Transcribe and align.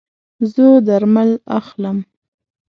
زه 0.53 0.65
درمل 0.87 1.29
اخلم 1.59 1.97